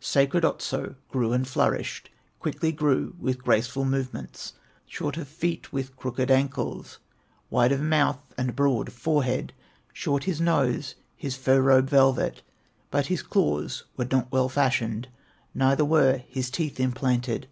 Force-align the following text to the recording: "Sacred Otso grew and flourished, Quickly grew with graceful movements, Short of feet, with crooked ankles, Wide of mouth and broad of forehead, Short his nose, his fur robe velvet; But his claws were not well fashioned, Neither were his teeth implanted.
"Sacred 0.00 0.46
Otso 0.46 0.94
grew 1.10 1.34
and 1.34 1.46
flourished, 1.46 2.08
Quickly 2.40 2.72
grew 2.72 3.14
with 3.18 3.44
graceful 3.44 3.84
movements, 3.84 4.54
Short 4.86 5.18
of 5.18 5.28
feet, 5.28 5.74
with 5.74 5.94
crooked 5.96 6.30
ankles, 6.30 7.00
Wide 7.50 7.70
of 7.70 7.82
mouth 7.82 8.18
and 8.38 8.56
broad 8.56 8.88
of 8.88 8.94
forehead, 8.94 9.52
Short 9.92 10.24
his 10.24 10.40
nose, 10.40 10.94
his 11.18 11.36
fur 11.36 11.60
robe 11.60 11.90
velvet; 11.90 12.40
But 12.90 13.08
his 13.08 13.20
claws 13.22 13.84
were 13.94 14.08
not 14.10 14.32
well 14.32 14.48
fashioned, 14.48 15.08
Neither 15.54 15.84
were 15.84 16.22
his 16.28 16.50
teeth 16.50 16.80
implanted. 16.80 17.46